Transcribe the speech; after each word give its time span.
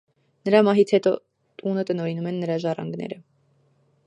Նրա 0.47 0.61
մահից 0.67 0.93
հետո 0.95 1.13
տունը 1.61 1.85
տնօրինում 1.91 2.31
են 2.33 2.43
նրա 2.45 2.57
ժառանգները։ 2.65 3.25